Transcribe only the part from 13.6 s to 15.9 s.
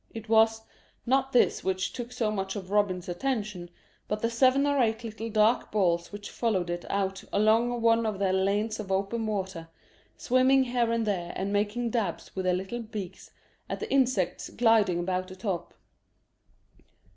at the insects gliding about the top.